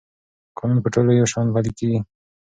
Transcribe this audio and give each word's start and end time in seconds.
قانون 0.57 0.79
په 0.83 0.89
ټولو 0.93 1.11
یو 1.19 1.27
شان 1.33 1.47
پلی 1.53 1.71
کېږي. 1.77 1.99